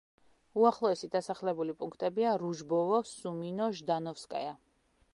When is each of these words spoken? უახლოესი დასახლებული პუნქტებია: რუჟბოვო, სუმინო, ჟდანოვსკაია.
უახლოესი 0.61 1.09
დასახლებული 1.15 1.77
პუნქტებია: 1.83 2.33
რუჟბოვო, 2.45 3.05
სუმინო, 3.13 3.73
ჟდანოვსკაია. 3.81 4.61